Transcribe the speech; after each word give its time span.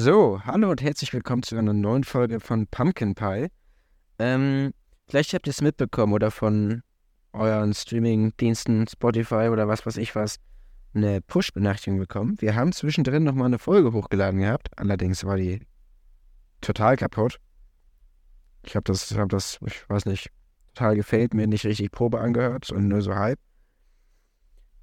So, 0.00 0.40
hallo 0.44 0.70
und 0.70 0.80
herzlich 0.80 1.12
willkommen 1.12 1.42
zu 1.42 1.56
einer 1.56 1.72
neuen 1.72 2.04
Folge 2.04 2.38
von 2.38 2.68
Pumpkin 2.68 3.16
Pie. 3.16 3.48
Ähm, 4.20 4.72
vielleicht 5.08 5.34
habt 5.34 5.48
ihr 5.48 5.50
es 5.50 5.60
mitbekommen 5.60 6.12
oder 6.12 6.30
von 6.30 6.84
euren 7.32 7.74
Streaming-Diensten, 7.74 8.86
Spotify 8.86 9.48
oder 9.50 9.66
was 9.66 9.84
weiß 9.84 9.96
ich 9.96 10.14
was, 10.14 10.36
eine 10.94 11.20
Push-Benachrichtigung 11.20 11.98
bekommen. 11.98 12.36
Wir 12.40 12.54
haben 12.54 12.70
zwischendrin 12.70 13.24
nochmal 13.24 13.46
eine 13.46 13.58
Folge 13.58 13.92
hochgeladen 13.92 14.38
gehabt, 14.38 14.68
allerdings 14.76 15.24
war 15.24 15.36
die 15.36 15.66
total 16.60 16.96
kaputt. 16.96 17.40
Ich 18.62 18.76
habe 18.76 18.84
das, 18.84 19.10
hab 19.16 19.30
das, 19.30 19.58
ich 19.66 19.90
weiß 19.90 20.06
nicht, 20.06 20.30
total 20.74 20.94
gefällt, 20.94 21.34
mir 21.34 21.48
nicht 21.48 21.66
richtig 21.66 21.90
Probe 21.90 22.20
angehört 22.20 22.70
und 22.70 22.86
nur 22.86 23.02
so 23.02 23.16
halb. 23.16 23.40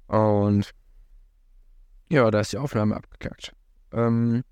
Und 0.08 0.72
ja, 2.10 2.30
da 2.30 2.40
ist 2.40 2.52
die 2.52 2.58
Aufnahme 2.58 2.96
abgekackt. 2.96 3.54
Ähm, 3.92 4.44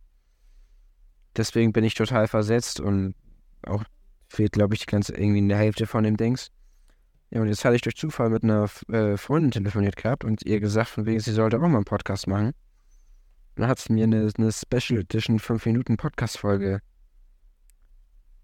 deswegen 1.37 1.73
bin 1.73 1.85
ich 1.85 1.95
total 1.95 2.29
versetzt 2.29 2.81
und 2.81 3.15
auch 3.67 3.85
fehlt, 4.29 4.53
glaube 4.53 4.75
ich, 4.75 4.81
die 4.81 4.87
ganze 4.87 5.15
irgendwie 5.15 5.39
in 5.39 5.49
der 5.49 5.59
Hälfte 5.59 5.87
von 5.87 6.05
dem 6.05 6.17
Dings. 6.17 6.51
Ja, 7.31 7.41
und 7.41 7.49
jetzt 7.49 7.65
hatte 7.65 7.77
ich 7.77 7.83
durch 7.83 7.97
Zufall 7.97 8.31
mit 8.31 8.45
einer 8.45 8.69
äh, 8.89 9.17
Freundin 9.17 9.51
telefoniert 9.51 9.97
gehabt 9.97 10.25
und 10.25 10.45
ihr 10.45 10.61
gesagt, 10.61 10.91
von 10.91 11.07
wegen, 11.07 11.21
sie 11.21 11.33
sollte 11.33 11.57
auch 11.57 11.63
mal 11.63 11.77
einen 11.77 11.85
Podcast 11.85 12.27
machen. 12.27 12.53
Dann 13.57 13.69
hat 13.69 13.79
sie 13.79 13.93
mir 13.93 14.05
eine, 14.05 14.31
eine 14.37 14.53
Special 14.53 15.01
Edition 15.01 15.39
5 15.39 15.67
Minuten 15.67 15.97
Podcast-Folge 15.97 16.81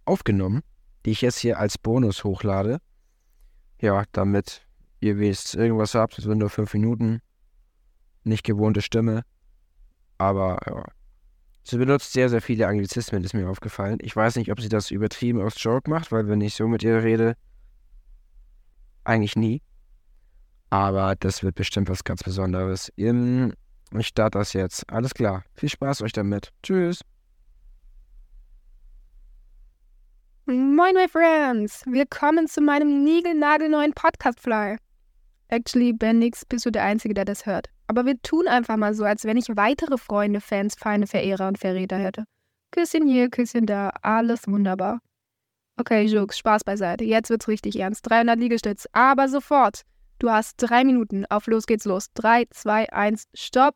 aufgenommen, 0.05 0.62
die 1.05 1.11
ich 1.11 1.20
jetzt 1.20 1.39
hier 1.39 1.59
als 1.59 1.79
Bonus 1.79 2.25
hochlade. 2.25 2.79
Ja, 3.81 4.05
damit 4.12 4.67
ihr 5.01 5.19
wisst, 5.19 5.55
irgendwas 5.55 5.95
habt, 5.95 6.19
es 6.19 6.25
sind 6.25 6.39
nur 6.39 6.51
5 6.51 6.75
Minuten. 6.75 7.20
Nicht 8.25 8.45
gewohnte 8.45 8.83
Stimme. 8.83 9.23
Aber 10.19 10.59
ja. 10.67 10.84
Sie 11.70 11.79
benutzt 11.79 12.12
sehr, 12.12 12.29
sehr 12.29 12.42
viele 12.42 12.66
Anglizismen, 12.66 13.23
ist 13.23 13.33
mir 13.33 13.48
aufgefallen. 13.48 13.98
Ich 14.00 14.17
weiß 14.17 14.34
nicht, 14.34 14.50
ob 14.50 14.61
sie 14.61 14.69
das 14.69 14.91
übertrieben 14.91 15.41
aus 15.41 15.55
Joke 15.56 15.89
macht, 15.89 16.11
weil 16.11 16.27
wenn 16.27 16.41
ich 16.41 16.55
so 16.55 16.67
mit 16.67 16.83
ihr 16.83 17.05
rede, 17.05 17.36
eigentlich 19.05 19.36
nie. 19.36 19.62
Aber 20.70 21.14
das 21.14 21.45
wird 21.45 21.55
bestimmt 21.55 21.89
was 21.89 22.03
ganz 22.03 22.25
Besonderes. 22.25 22.91
Ich 22.97 24.06
starte 24.08 24.39
das 24.39 24.53
jetzt. 24.53 24.91
Alles 24.91 25.14
klar. 25.14 25.45
Viel 25.55 25.69
Spaß 25.69 26.03
euch 26.03 26.11
damit. 26.11 26.50
Tschüss. 26.64 27.03
Moin, 30.47 30.95
my 30.95 31.06
friends! 31.08 31.84
Willkommen 31.86 32.48
zu 32.48 32.62
meinem 32.62 33.05
niegelnagelneuen 33.05 33.92
Podcast-Fly. 33.92 34.77
Actually, 35.47 35.92
Bendix, 35.92 36.45
bist 36.45 36.67
du 36.67 36.73
der 36.73 36.83
Einzige, 36.83 37.14
der 37.14 37.27
das 37.27 37.47
hört. 37.47 37.69
Aber 37.91 38.06
wir 38.06 38.22
tun 38.22 38.46
einfach 38.46 38.77
mal 38.77 38.94
so, 38.94 39.02
als 39.02 39.24
wenn 39.24 39.36
ich 39.36 39.48
weitere 39.56 39.98
Freunde, 39.98 40.41
Fans, 40.41 40.77
Feinde, 40.77 41.08
Verehrer 41.08 41.48
und 41.48 41.58
Verräter 41.58 41.98
hätte. 41.98 42.22
Küsschen 42.70 43.05
hier, 43.05 43.28
Küsschen 43.30 43.66
da, 43.66 43.91
alles 44.02 44.46
wunderbar. 44.46 45.00
Okay, 45.77 46.05
Jux, 46.05 46.38
Spaß 46.38 46.62
beiseite. 46.62 47.02
Jetzt 47.02 47.30
wird's 47.30 47.48
richtig 47.48 47.80
ernst. 47.80 48.08
300 48.08 48.38
Liegestütz, 48.38 48.86
aber 48.92 49.28
sofort. 49.28 49.83
Du 50.20 50.30
hast 50.30 50.55
drei 50.58 50.84
Minuten. 50.84 51.27
Auf 51.30 51.48
los 51.48 51.66
geht's 51.66 51.84
los. 51.84 52.12
Drei, 52.14 52.44
zwei, 52.50 52.88
eins, 52.92 53.24
stopp. 53.34 53.74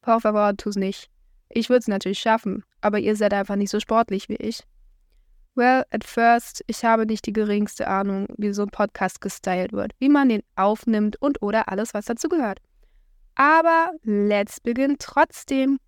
Por 0.00 0.20
favor, 0.20 0.56
tu's 0.56 0.76
nicht. 0.76 1.10
Ich 1.48 1.68
würde 1.68 1.80
es 1.80 1.88
natürlich 1.88 2.20
schaffen, 2.20 2.62
aber 2.82 3.00
ihr 3.00 3.16
seid 3.16 3.34
einfach 3.34 3.56
nicht 3.56 3.70
so 3.70 3.80
sportlich 3.80 4.28
wie 4.28 4.36
ich. 4.36 4.62
Well, 5.56 5.82
at 5.90 6.04
first, 6.04 6.62
ich 6.68 6.84
habe 6.84 7.04
nicht 7.04 7.26
die 7.26 7.32
geringste 7.32 7.88
Ahnung, 7.88 8.28
wie 8.38 8.52
so 8.52 8.62
ein 8.62 8.70
Podcast 8.70 9.20
gestylt 9.20 9.72
wird, 9.72 9.90
wie 9.98 10.08
man 10.08 10.28
den 10.28 10.44
aufnimmt 10.54 11.20
und 11.20 11.42
oder 11.42 11.68
alles, 11.68 11.94
was 11.94 12.04
dazu 12.04 12.28
gehört. 12.28 12.60
Aber 13.36 13.92
let's 14.02 14.60
begin 14.60 14.96
trotzdem. 14.98 15.78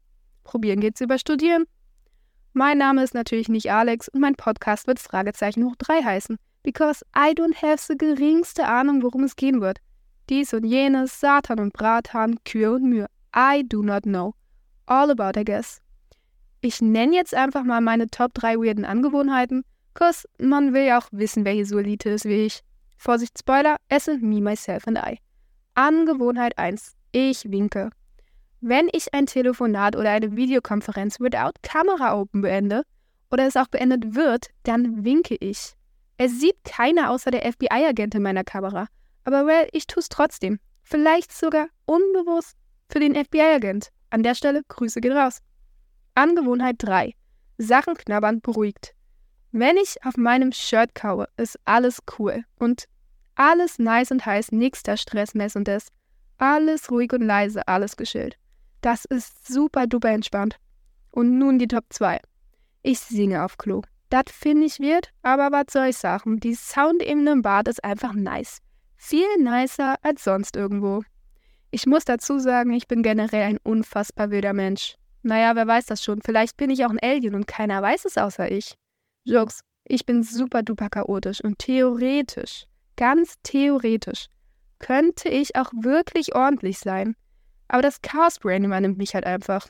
Probieren 0.44 0.80
geht's 0.80 1.00
über 1.00 1.18
Studieren. 1.18 1.64
Mein 2.52 2.78
Name 2.78 3.02
ist 3.02 3.14
natürlich 3.14 3.48
nicht 3.48 3.70
Alex 3.70 4.08
und 4.08 4.20
mein 4.20 4.34
Podcast 4.34 4.86
wird 4.86 4.98
Fragezeichen 4.98 5.64
hoch 5.64 5.76
3 5.76 6.02
heißen, 6.02 6.36
because 6.62 7.04
I 7.16 7.32
don't 7.32 7.54
have 7.62 7.84
the 7.86 7.96
geringste 7.96 8.66
Ahnung, 8.66 9.02
worum 9.02 9.24
es 9.24 9.36
gehen 9.36 9.60
wird. 9.60 9.78
Dies 10.28 10.52
und 10.52 10.64
jenes, 10.64 11.20
Satan 11.20 11.60
und 11.60 11.72
Bratan, 11.72 12.38
Kühe 12.44 12.72
und 12.72 12.84
Mühe. 12.84 13.06
I 13.34 13.62
do 13.66 13.82
not 13.82 14.02
know. 14.02 14.34
All 14.86 15.10
about, 15.10 15.38
I 15.38 15.44
guess. 15.44 15.80
Ich 16.60 16.82
nenne 16.82 17.14
jetzt 17.14 17.34
einfach 17.34 17.62
mal 17.64 17.80
meine 17.80 18.08
Top 18.08 18.34
3 18.34 18.58
weirden 18.58 18.84
Angewohnheiten, 18.84 19.64
cause 19.94 20.28
man 20.38 20.74
will 20.74 20.84
ja 20.84 20.98
auch 20.98 21.08
wissen, 21.12 21.44
wer 21.44 21.52
hier 21.52 21.66
so 21.66 21.78
Elite 21.78 22.10
ist 22.10 22.24
wie 22.24 22.46
ich. 22.46 22.60
Vorsicht, 22.96 23.38
Spoiler, 23.38 23.76
es 23.88 24.06
sind 24.06 24.22
me, 24.22 24.40
myself 24.40 24.86
and 24.86 24.98
I. 24.98 25.18
Angewohnheit 25.74 26.58
1. 26.58 26.97
Ich 27.12 27.50
winke. 27.50 27.90
Wenn 28.60 28.88
ich 28.92 29.14
ein 29.14 29.26
Telefonat 29.26 29.96
oder 29.96 30.10
eine 30.10 30.36
Videokonferenz 30.36 31.20
without 31.20 31.52
Kamera 31.62 32.20
open 32.20 32.42
beende 32.42 32.82
oder 33.30 33.46
es 33.46 33.56
auch 33.56 33.68
beendet 33.68 34.14
wird, 34.14 34.48
dann 34.64 35.04
winke 35.04 35.36
ich. 35.36 35.74
Es 36.16 36.40
sieht 36.40 36.64
keiner 36.64 37.10
außer 37.10 37.30
der 37.30 37.50
FBI-Agent 37.52 38.16
in 38.16 38.22
meiner 38.22 38.44
Kamera. 38.44 38.88
Aber 39.24 39.46
well, 39.46 39.68
ich 39.72 39.86
tue 39.86 40.00
es 40.00 40.08
trotzdem. 40.08 40.58
Vielleicht 40.82 41.32
sogar 41.32 41.68
unbewusst 41.86 42.56
für 42.90 42.98
den 42.98 43.14
FBI-Agent. 43.14 43.90
An 44.10 44.22
der 44.22 44.34
Stelle 44.34 44.62
Grüße 44.66 45.00
gehen 45.00 45.16
raus. 45.16 45.38
Angewohnheit 46.14 46.76
3. 46.78 47.14
Sachen 47.58 47.94
knabbern 47.94 48.40
beruhigt. 48.40 48.94
Wenn 49.52 49.76
ich 49.76 49.96
auf 50.04 50.16
meinem 50.16 50.52
Shirt 50.52 50.94
kaue, 50.94 51.28
ist 51.36 51.58
alles 51.64 52.00
cool 52.18 52.44
und 52.58 52.86
alles 53.34 53.78
nice 53.78 54.10
und 54.10 54.26
heiß, 54.26 54.50
nix 54.52 54.80
Stress, 54.80 55.34
Mess 55.34 55.54
und 55.54 55.68
des. 55.68 55.88
Alles 56.38 56.90
ruhig 56.90 57.12
und 57.12 57.22
leise, 57.22 57.66
alles 57.66 57.96
geschillt. 57.96 58.38
Das 58.80 59.04
ist 59.04 59.46
super 59.46 59.86
duper 59.86 60.10
entspannt. 60.10 60.56
Und 61.10 61.38
nun 61.38 61.58
die 61.58 61.66
Top 61.68 61.84
2. 61.90 62.20
Ich 62.82 63.00
singe 63.00 63.44
auf 63.44 63.58
Klo. 63.58 63.82
Das 64.08 64.24
finde 64.32 64.66
ich 64.66 64.78
wird, 64.78 65.10
aber 65.22 65.52
was 65.52 65.72
soll 65.72 65.88
ich 65.88 65.96
sagen? 65.98 66.40
Die 66.40 66.54
Soundebene 66.54 67.32
im 67.32 67.42
Bad 67.42 67.68
ist 67.68 67.84
einfach 67.84 68.14
nice. 68.14 68.58
Viel 68.96 69.26
nicer 69.38 69.96
als 70.02 70.24
sonst 70.24 70.56
irgendwo. 70.56 71.02
Ich 71.70 71.86
muss 71.86 72.04
dazu 72.04 72.38
sagen, 72.38 72.72
ich 72.72 72.88
bin 72.88 73.02
generell 73.02 73.42
ein 73.42 73.58
unfassbar 73.62 74.30
wilder 74.30 74.54
Mensch. 74.54 74.96
Naja, 75.22 75.54
wer 75.56 75.66
weiß 75.66 75.86
das 75.86 76.02
schon. 76.02 76.22
Vielleicht 76.24 76.56
bin 76.56 76.70
ich 76.70 76.86
auch 76.86 76.90
ein 76.90 77.00
Alien 77.02 77.34
und 77.34 77.46
keiner 77.46 77.82
weiß 77.82 78.06
es 78.06 78.16
außer 78.16 78.50
ich. 78.50 78.74
Jokes, 79.24 79.60
ich 79.84 80.06
bin 80.06 80.22
super 80.22 80.62
duper 80.62 80.88
chaotisch 80.88 81.42
und 81.42 81.58
theoretisch, 81.58 82.64
ganz 82.96 83.34
theoretisch, 83.42 84.28
könnte 84.78 85.28
ich 85.28 85.56
auch 85.56 85.70
wirklich 85.72 86.34
ordentlich 86.34 86.78
sein. 86.78 87.16
Aber 87.68 87.82
das 87.82 88.02
Chaos 88.02 88.38
Brain 88.38 88.64
übernimmt 88.64 88.98
mich 88.98 89.14
halt 89.14 89.26
einfach. 89.26 89.68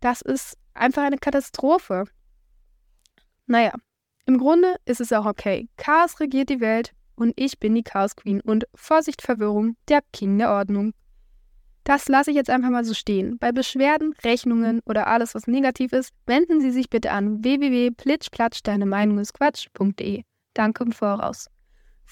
Das 0.00 0.20
ist 0.20 0.56
einfach 0.74 1.02
eine 1.02 1.18
Katastrophe. 1.18 2.04
Naja, 3.46 3.72
im 4.26 4.38
Grunde 4.38 4.76
ist 4.84 5.00
es 5.00 5.12
auch 5.12 5.26
okay. 5.26 5.68
Chaos 5.76 6.20
regiert 6.20 6.48
die 6.48 6.60
Welt 6.60 6.92
und 7.16 7.32
ich 7.36 7.58
bin 7.58 7.74
die 7.74 7.82
Chaos 7.82 8.14
Queen 8.16 8.40
und 8.40 8.64
Vorsicht 8.74 9.20
Verwirrung, 9.22 9.76
der 9.88 10.00
King 10.12 10.38
der 10.38 10.50
Ordnung. 10.50 10.94
Das 11.84 12.08
lasse 12.08 12.30
ich 12.30 12.36
jetzt 12.36 12.50
einfach 12.50 12.70
mal 12.70 12.84
so 12.84 12.94
stehen. 12.94 13.38
Bei 13.38 13.50
Beschwerden, 13.50 14.14
Rechnungen 14.24 14.80
oder 14.86 15.08
alles, 15.08 15.34
was 15.34 15.48
negativ 15.48 15.92
ist, 15.92 16.14
wenden 16.26 16.60
Sie 16.60 16.70
sich 16.70 16.88
bitte 16.88 17.10
an 17.10 17.42
www.plitschplatsch-deine-Meinung-ist-Quatsch.de. 17.42 20.22
Danke 20.54 20.84
im 20.84 20.92
Voraus. 20.92 21.48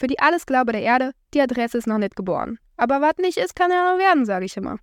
Für 0.00 0.06
die 0.06 0.19
Allesglaube 0.19 0.72
der 0.72 0.81
Erde, 0.81 1.12
die 1.34 1.43
Adresse 1.43 1.77
ist 1.77 1.87
noch 1.87 1.99
nicht 1.99 2.16
geboren. 2.16 2.59
Aber 2.78 3.03
was 3.03 3.19
nicht 3.19 3.37
ist, 3.37 3.55
kann 3.55 3.71
ja 3.71 3.93
noch 3.93 3.99
werden, 3.99 4.25
sage 4.25 4.47
ich 4.47 4.56
immer. 4.56 4.78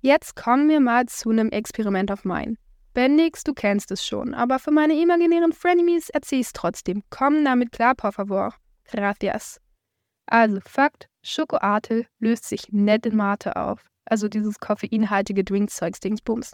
Jetzt 0.00 0.36
kommen 0.36 0.68
wir 0.68 0.78
mal 0.78 1.06
zu 1.06 1.30
einem 1.30 1.48
Experiment 1.50 2.12
auf 2.12 2.24
mein. 2.24 2.56
Bendix, 2.94 3.42
du 3.42 3.52
kennst 3.52 3.90
es 3.90 4.06
schon, 4.06 4.34
aber 4.34 4.60
für 4.60 4.70
meine 4.70 4.94
imaginären 4.94 5.52
Frenemies 5.52 6.08
erzähl 6.10 6.40
ich's 6.40 6.52
trotzdem. 6.52 7.02
Komm 7.10 7.44
damit 7.44 7.72
klar, 7.72 7.96
por 7.96 8.12
favor. 8.12 8.54
Gracias. 8.84 9.60
Also, 10.26 10.60
Fakt, 10.64 11.08
Schokoate 11.22 12.06
löst 12.20 12.44
sich 12.44 12.68
nett 12.70 13.06
in 13.06 13.16
Mate 13.16 13.56
auf 13.56 13.88
also 14.10 14.28
dieses 14.28 14.58
koffeinhaltige 14.58 15.44
Drinkzeugs-Dingsbums. 15.44 16.52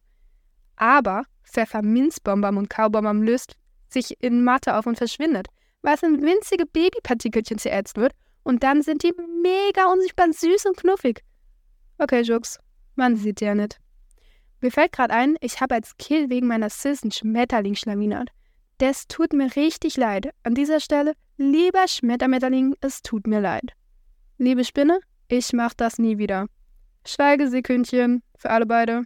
Aber 0.77 1.25
Pfefferminzbonbon 1.45 2.57
und 2.57 2.71
Kaubonbon 2.71 3.23
löst 3.23 3.57
sich 3.89 4.21
in 4.21 4.43
Matte 4.43 4.77
auf 4.77 4.87
und 4.87 4.99
verschwindet, 4.99 5.49
es 5.93 6.03
in 6.03 6.23
winzige 6.23 6.65
Babypartikelchen 6.65 7.59
zerätzt 7.59 7.97
wird 7.97 8.13
und 8.43 8.63
dann 8.63 8.83
sind 8.83 9.03
die 9.03 9.13
mega 9.43 9.93
unsichtbar 9.93 10.33
süß 10.33 10.67
und 10.67 10.77
knuffig. 10.79 11.23
Okay, 11.99 12.23
Jux, 12.23 12.59
man 12.95 13.17
sieht 13.17 13.41
ja 13.41 13.55
nicht. 13.55 13.79
Mir 14.61 14.71
fällt 14.71 14.93
gerade 14.93 15.13
ein, 15.13 15.37
ich 15.41 15.61
habe 15.61 15.75
als 15.75 15.97
Kill 15.99 16.31
wegen 16.31 16.47
meiner 16.47 16.71
Sis 16.71 17.03
einen 17.03 17.13
Schmetterling 17.13 17.75
schlawinert. 17.75 18.31
Das 18.79 19.07
tut 19.07 19.33
mir 19.33 19.55
richtig 19.57 19.97
leid. 19.97 20.31
An 20.43 20.55
dieser 20.55 20.81
Stelle, 20.81 21.13
lieber 21.37 21.87
Schmettermetterling, 21.87 22.75
es 22.81 23.03
tut 23.03 23.27
mir 23.27 23.41
leid. 23.41 23.73
Liebe 24.39 24.65
Spinne, 24.65 25.01
ich 25.29 25.53
mach 25.53 25.75
das 25.75 25.99
nie 25.99 26.19
wieder. 26.19 26.47
Schweigesekündchen 27.07 28.23
für 28.39 28.51
alle 28.51 28.67
beide. 28.67 29.05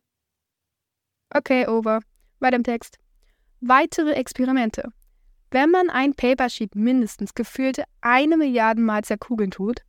Okay, 1.35 1.67
over. 1.67 2.01
Weiter 2.39 2.57
im 2.57 2.63
Text. 2.63 2.97
Weitere 3.61 4.13
Experimente. 4.13 4.93
Wenn 5.51 5.71
man 5.71 5.89
ein 5.89 6.15
Papersheet 6.15 6.75
mindestens 6.75 7.35
gefühlte 7.35 7.85
eine 8.01 8.37
Milliarde 8.37 8.83
Mal 8.83 9.03
zerkugeln 9.03 9.51
tut, 9.51 9.81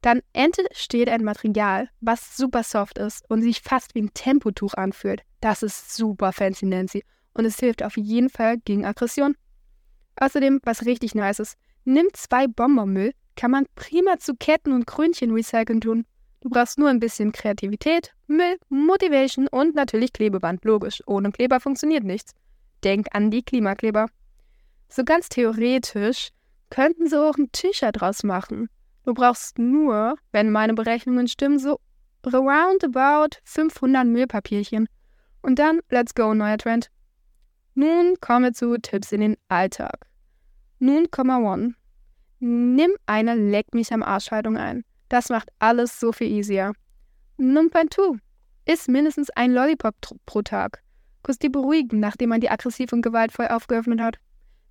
dann 0.00 0.20
entsteht 0.32 1.08
ein 1.08 1.24
Material, 1.24 1.88
was 2.00 2.36
super 2.36 2.62
soft 2.62 2.98
ist 2.98 3.24
und 3.30 3.42
sich 3.42 3.62
fast 3.62 3.94
wie 3.94 4.02
ein 4.02 4.12
Tempotuch 4.12 4.74
anfühlt. 4.74 5.22
Das 5.40 5.62
ist 5.62 5.94
super 5.94 6.32
fancy 6.32 6.66
Nancy 6.66 7.04
und 7.32 7.44
es 7.44 7.58
hilft 7.58 7.82
auf 7.82 7.96
jeden 7.96 8.28
Fall 8.28 8.58
gegen 8.58 8.84
Aggression. 8.84 9.36
Außerdem, 10.16 10.60
was 10.64 10.84
richtig 10.84 11.14
nice 11.14 11.38
ist, 11.38 11.56
nimm 11.84 12.06
zwei 12.12 12.46
Bonbonmüll, 12.46 13.12
kann 13.36 13.50
man 13.50 13.66
prima 13.76 14.18
zu 14.18 14.34
Ketten 14.34 14.72
und 14.72 14.86
Krönchen 14.86 15.32
recyceln 15.32 15.80
tun. 15.80 16.06
Du 16.40 16.50
brauchst 16.50 16.78
nur 16.78 16.90
ein 16.90 17.00
bisschen 17.00 17.32
Kreativität, 17.32 18.12
Müll, 18.26 18.58
Motivation 18.68 19.48
und 19.48 19.74
natürlich 19.74 20.12
Klebeband. 20.12 20.64
Logisch, 20.64 21.02
ohne 21.06 21.32
Kleber 21.32 21.60
funktioniert 21.60 22.04
nichts. 22.04 22.32
Denk 22.84 23.06
an 23.12 23.30
die 23.30 23.42
Klimakleber. 23.42 24.08
So 24.94 25.02
ganz 25.02 25.28
theoretisch 25.28 26.28
könnten 26.70 27.08
sie 27.08 27.20
auch 27.20 27.36
ein 27.36 27.50
T-Shirt 27.50 28.00
draus 28.00 28.22
machen. 28.22 28.68
Du 29.04 29.12
brauchst 29.12 29.58
nur, 29.58 30.14
wenn 30.30 30.52
meine 30.52 30.74
Berechnungen 30.74 31.26
stimmen, 31.26 31.58
so 31.58 31.80
roundabout 32.24 33.36
500 33.42 34.06
Müllpapierchen. 34.06 34.86
Und 35.42 35.58
dann, 35.58 35.80
let's 35.90 36.14
go, 36.14 36.32
neuer 36.32 36.58
Trend. 36.58 36.90
Nun 37.74 38.14
kommen 38.20 38.44
wir 38.44 38.52
zu 38.52 38.76
Tipps 38.78 39.10
in 39.10 39.20
den 39.20 39.36
Alltag. 39.48 40.06
Nun, 40.78 41.08
one. 41.18 41.74
Nimm 42.38 42.92
eine 43.06 43.34
Leck 43.34 43.74
mich 43.74 43.92
am 43.92 44.04
Arschhaltung 44.04 44.56
ein. 44.56 44.84
Das 45.08 45.28
macht 45.28 45.48
alles 45.58 45.98
so 45.98 46.12
viel 46.12 46.28
easier. 46.28 46.72
Nummer 47.36 47.90
2. 47.90 48.18
Iss 48.66 48.86
mindestens 48.86 49.28
ein 49.30 49.52
Lollipop 49.52 49.96
pro 50.24 50.42
Tag. 50.42 50.84
Kurz 51.24 51.38
die 51.38 51.48
beruhigen, 51.48 51.98
nachdem 51.98 52.28
man 52.28 52.40
die 52.40 52.50
aggressiv 52.50 52.92
und 52.92 53.02
gewaltvoll 53.02 53.48
aufgeöffnet 53.48 54.00
hat. 54.00 54.20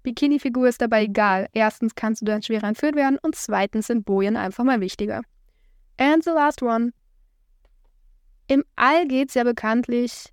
Bikini-Figur 0.03 0.67
ist 0.67 0.81
dabei 0.81 1.03
egal. 1.03 1.47
Erstens 1.53 1.95
kannst 1.95 2.21
du 2.21 2.25
dann 2.25 2.43
schwerer 2.43 2.67
entführt 2.67 2.95
werden 2.95 3.17
und 3.21 3.35
zweitens 3.35 3.87
sind 3.87 4.05
Bojen 4.05 4.37
einfach 4.37 4.63
mal 4.63 4.81
wichtiger. 4.81 5.21
And 5.97 6.23
the 6.23 6.31
last 6.31 6.61
one. 6.61 6.91
Im 8.47 8.63
All 8.75 9.07
geht's 9.07 9.33
ja 9.33 9.43
bekanntlich 9.43 10.25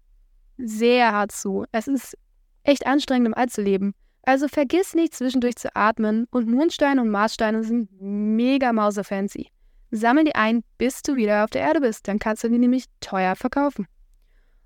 sehr 0.59 1.13
hart 1.13 1.33
zu. 1.33 1.65
Es 1.73 1.87
ist 1.87 2.17
echt 2.65 2.87
anstrengend, 2.87 3.29
im 3.29 3.35
All 3.35 3.49
zu 3.49 3.63
leben. 3.63 3.95
Also 4.23 4.49
vergiss 4.49 4.95
nicht, 4.95 5.15
zwischendurch 5.15 5.57
zu 5.57 5.75
atmen 5.75 6.27
und 6.31 6.49
Mondsteine 6.49 7.01
und 7.01 7.09
Marssteine 7.09 7.65
sind 7.65 7.89
mega 8.01 8.73
mausefancy. 8.73 9.49
Sammel 9.91 10.25
die 10.25 10.35
ein, 10.35 10.63
bis 10.79 11.03
du 11.03 11.17
wieder 11.17 11.45
auf 11.45 11.51
der 11.51 11.63
Erde 11.63 11.81
bist, 11.81 12.07
dann 12.07 12.19
kannst 12.19 12.45
du 12.45 12.49
die 12.49 12.59
nämlich 12.59 12.85
teuer 13.01 13.35
verkaufen. 13.35 13.87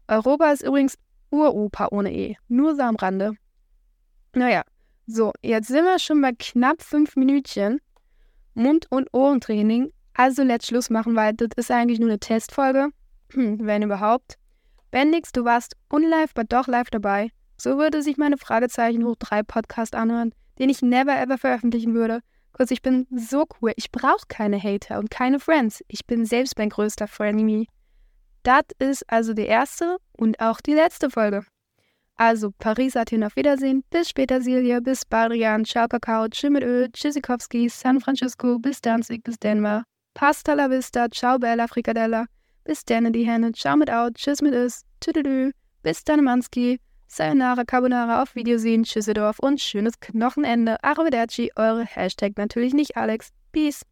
Europa 0.09 0.51
ist 0.51 0.63
übrigens 0.63 0.99
Uropa 1.31 1.89
ohne 1.91 2.13
E, 2.13 2.37
nur 2.49 2.75
so 2.75 2.83
am 2.83 2.97
Rande. 2.97 3.33
Naja, 4.35 4.63
so, 5.07 5.33
jetzt 5.43 5.69
sind 5.69 5.85
wir 5.85 5.99
schon 5.99 6.21
bei 6.21 6.33
knapp 6.33 6.83
fünf 6.83 7.17
Minütchen. 7.17 7.81
Mund- 8.55 8.87
und 8.91 9.13
Ohrentraining. 9.13 9.93
Also 10.15 10.43
let's 10.43 10.69
Schluss 10.69 10.91
machen, 10.91 11.17
weil 11.17 11.35
das 11.35 11.51
ist 11.57 11.71
eigentlich 11.71 11.99
nur 11.99 12.09
eine 12.09 12.21
Testfolge. 12.21 12.91
Wenn 13.35 13.83
überhaupt. 13.83 14.37
Bendix, 14.91 15.33
du 15.33 15.45
warst 15.45 15.77
unlive, 15.89 16.31
aber 16.35 16.45
doch 16.45 16.69
live 16.69 16.89
dabei. 16.91 17.31
So 17.57 17.79
würde 17.79 18.03
sich 18.03 18.17
meine 18.17 18.39
Fragezeichen 18.39 19.05
hoch 19.05 19.17
3 19.19 19.43
Podcast 19.43 19.95
anhören, 19.95 20.33
den 20.59 20.71
ich 20.71 20.83
never 20.83 21.21
ever 21.21 21.37
veröffentlichen 21.37 21.95
würde. 21.95 22.21
Kurz, 22.53 22.71
ich 22.71 22.83
bin 22.83 23.07
so 23.11 23.45
cool. 23.61 23.73
Ich 23.77 23.91
brauche 23.91 24.27
keine 24.29 24.63
Hater 24.63 25.01
und 25.01 25.11
keine 25.11 25.41
Friends. 25.41 25.83
Ich 25.89 26.07
bin 26.07 26.25
selbst 26.25 26.57
mein 26.57 26.69
größter 26.69 27.09
Frenemy. 27.09 27.67
Das 28.45 28.63
ist 28.79 29.11
also 29.11 29.35
die 29.35 29.47
erste 29.47 29.97
und 30.13 30.39
auch 30.41 30.61
die 30.61 30.75
letzte 30.75 31.11
Folge. 31.11 31.45
Also 32.17 32.53
Paris, 32.59 32.97
Athen, 32.97 33.25
auf 33.25 33.35
Wiedersehen. 33.35 33.83
Bis 33.91 34.09
später, 34.09 34.41
Silja. 34.41 34.81
Bis 34.81 35.05
Badrian. 35.05 35.65
Ciao, 35.65 35.89
Kakao. 35.89 36.29
Tschüss 36.29 36.51
mit 36.51 36.63
Öl. 36.63 36.89
Tschüssikowski. 36.93 37.69
San 37.69 38.01
Francisco. 38.01 38.59
Bis 38.59 38.81
Danzig. 38.81 39.25
Bis 39.25 39.39
Denver. 39.39 39.83
Pasta 40.15 40.55
la 40.55 40.71
vista. 40.71 41.09
Ciao, 41.11 41.39
Bella 41.39 41.67
Frikadella. 41.67 42.27
Bis 42.65 42.85
denne 42.85 43.11
die 43.11 43.27
Henne. 43.27 43.53
Ciao 43.53 43.77
mit 43.77 43.91
Out. 43.91 44.15
Tschüss 44.15 44.43
mit 44.43 44.55
Is. 44.55 44.85
Tüdelü. 45.01 45.51
Bis 45.83 46.05
Danemanski. 46.05 46.79
Sayonara 47.09 47.65
Carbonara 47.65 48.23
auf 48.23 48.35
Wiedersehen. 48.37 48.85
Tschüssedorf 48.85 49.41
und 49.41 49.61
schönes 49.61 49.99
Knochenende. 49.99 50.83
Arrivederci. 50.85 51.51
Eure 51.57 51.85
Hashtag 51.85 52.37
natürlich 52.37 52.75
nicht 52.75 52.97
Alex. 52.97 53.31
Peace. 53.53 53.83